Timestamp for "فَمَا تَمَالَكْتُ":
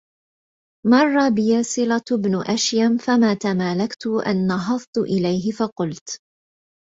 2.97-4.07